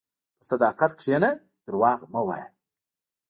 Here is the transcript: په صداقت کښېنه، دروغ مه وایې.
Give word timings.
په 0.37 0.43
صداقت 0.49 0.91
کښېنه، 0.99 1.29
دروغ 1.65 1.99
مه 2.11 2.21
وایې. 2.27 2.45